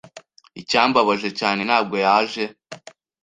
Icyambabaje 0.61 1.29
cyane, 1.39 1.61
ntabwo 1.67 1.95
yaje. 2.05 2.43